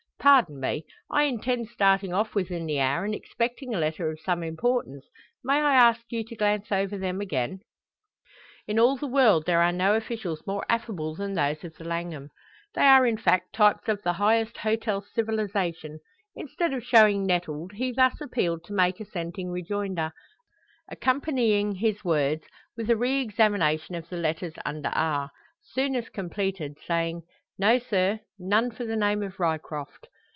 Pardon 0.23 0.59
me. 0.59 0.85
I 1.09 1.23
intend 1.23 1.69
starting 1.69 2.13
off 2.13 2.35
within 2.35 2.67
the 2.67 2.79
hour, 2.79 3.03
and 3.03 3.15
expecting 3.15 3.73
a 3.73 3.79
letter 3.79 4.11
of 4.11 4.19
some 4.19 4.43
importance, 4.43 5.03
may 5.43 5.55
I 5.55 5.73
ask 5.73 6.01
you 6.09 6.23
to 6.25 6.35
glance 6.35 6.71
over 6.71 6.95
them 6.95 7.21
again?" 7.21 7.61
In 8.67 8.77
all 8.77 8.97
the 8.97 9.07
world 9.07 9.47
there 9.47 9.63
are 9.63 9.71
no 9.71 9.95
officials 9.95 10.45
more 10.45 10.63
affable 10.69 11.15
than 11.15 11.33
those 11.33 11.63
of 11.63 11.75
the 11.75 11.85
Langham. 11.85 12.29
They 12.75 12.83
are 12.83 13.07
in 13.07 13.17
fact 13.17 13.53
types 13.53 13.89
of 13.89 14.03
the 14.03 14.13
highest 14.13 14.59
hotel 14.59 15.01
civilisation. 15.01 16.01
Instead 16.35 16.71
of 16.75 16.83
showing 16.83 17.25
nettled, 17.25 17.71
he 17.73 17.91
thus 17.91 18.21
appealed 18.21 18.63
to 18.65 18.73
makes 18.73 18.99
assenting 18.99 19.49
rejoinder, 19.49 20.11
accompanying 20.87 21.71
his 21.73 22.05
words 22.05 22.43
with 22.77 22.91
a 22.91 22.95
re 22.95 23.19
examination 23.23 23.95
of 23.95 24.07
the 24.09 24.17
letters 24.17 24.53
under 24.65 24.89
R; 24.89 25.31
soon 25.63 25.95
as 25.95 26.09
completed 26.09 26.77
saying, 26.85 27.23
"No, 27.57 27.77
sir; 27.79 28.19
none 28.39 28.71
for 28.71 28.85
the 28.85 28.95
name 28.95 29.21
of 29.23 29.39
Ryecroft." 29.39 30.07